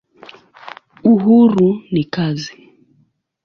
Uhuru 1.11 1.69
ni 1.93 2.03
kazi. 2.13 2.53